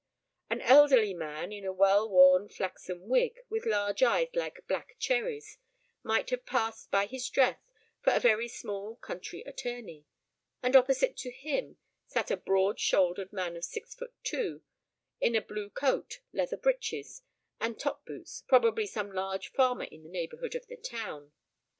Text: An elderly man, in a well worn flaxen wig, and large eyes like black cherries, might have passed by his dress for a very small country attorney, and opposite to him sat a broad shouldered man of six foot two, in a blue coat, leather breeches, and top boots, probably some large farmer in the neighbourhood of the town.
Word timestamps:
An 0.49 0.61
elderly 0.61 1.13
man, 1.13 1.51
in 1.51 1.63
a 1.63 1.71
well 1.71 2.09
worn 2.09 2.49
flaxen 2.49 3.07
wig, 3.07 3.37
and 3.51 3.65
large 3.67 4.01
eyes 4.01 4.29
like 4.33 4.65
black 4.67 4.95
cherries, 4.97 5.59
might 6.01 6.31
have 6.31 6.43
passed 6.47 6.89
by 6.89 7.05
his 7.05 7.29
dress 7.29 7.59
for 8.03 8.11
a 8.13 8.19
very 8.19 8.47
small 8.47 8.95
country 8.95 9.41
attorney, 9.43 10.07
and 10.63 10.75
opposite 10.75 11.15
to 11.17 11.29
him 11.29 11.77
sat 12.07 12.31
a 12.31 12.37
broad 12.37 12.79
shouldered 12.79 13.31
man 13.31 13.55
of 13.55 13.63
six 13.63 13.93
foot 13.93 14.15
two, 14.23 14.63
in 15.19 15.35
a 15.35 15.39
blue 15.41 15.69
coat, 15.69 16.21
leather 16.33 16.57
breeches, 16.57 17.21
and 17.59 17.79
top 17.79 18.03
boots, 18.03 18.43
probably 18.47 18.87
some 18.87 19.11
large 19.13 19.51
farmer 19.51 19.85
in 19.85 20.01
the 20.01 20.09
neighbourhood 20.09 20.55
of 20.55 20.65
the 20.65 20.77
town. 20.77 21.31